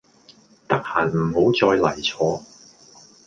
[0.67, 2.43] 得閒唔好再嚟坐